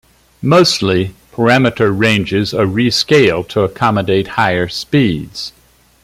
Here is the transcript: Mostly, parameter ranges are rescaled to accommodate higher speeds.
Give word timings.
Mostly, 0.41 1.13
parameter 1.31 1.95
ranges 1.95 2.55
are 2.55 2.65
rescaled 2.65 3.49
to 3.49 3.61
accommodate 3.61 4.29
higher 4.29 4.67
speeds. 4.67 5.53